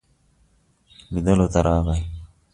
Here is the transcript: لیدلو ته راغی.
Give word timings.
لیدلو 1.11 1.47
ته 1.53 1.59
راغی. 1.65 2.01